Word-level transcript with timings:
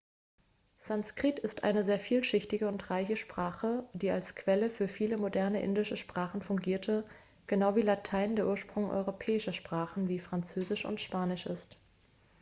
sanskrit 0.79 1.37
ist 1.37 1.63
eine 1.63 1.83
sehr 1.83 1.99
vielschichtige 1.99 2.67
und 2.67 2.89
reiche 2.89 3.15
sprache 3.15 3.83
die 3.93 4.09
als 4.09 4.33
quelle 4.33 4.71
für 4.71 4.87
viele 4.87 5.15
moderne 5.15 5.61
indische 5.61 5.95
sprachen 5.95 6.41
fungierte 6.41 7.03
genau 7.45 7.75
wie 7.75 7.83
latein 7.83 8.35
der 8.35 8.47
ursprung 8.47 8.89
europäischer 8.89 9.53
sprachen 9.53 10.09
wie 10.09 10.17
französisch 10.17 10.85
und 10.85 10.99
spanisch 11.01 11.45
ist 11.45 11.77